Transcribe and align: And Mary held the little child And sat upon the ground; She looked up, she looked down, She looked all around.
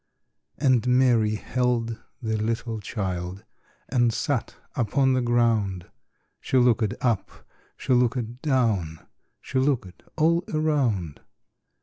And 0.57 0.87
Mary 0.87 1.35
held 1.35 1.99
the 2.23 2.35
little 2.35 2.79
child 2.79 3.43
And 3.87 4.11
sat 4.11 4.55
upon 4.75 5.13
the 5.13 5.21
ground; 5.21 5.91
She 6.39 6.57
looked 6.57 6.95
up, 7.01 7.29
she 7.77 7.93
looked 7.93 8.41
down, 8.41 9.05
She 9.43 9.59
looked 9.59 10.01
all 10.17 10.43
around. 10.51 11.21